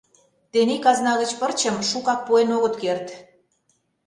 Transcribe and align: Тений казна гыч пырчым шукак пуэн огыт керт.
Тений 0.51 0.81
казна 0.85 1.13
гыч 1.21 1.31
пырчым 1.39 1.75
шукак 1.89 2.19
пуэн 2.25 2.49
огыт 2.57 2.75
керт. 2.81 3.07